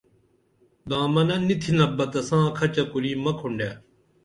دامنہ 0.89 1.37
نی 1.45 1.55
تِھنپ 1.61 1.91
بہ 1.97 2.05
تساں 2.11 2.45
کھچہ 2.57 2.83
کُری 2.91 3.11
مہ 3.23 3.31
کھنڈے 3.39 3.69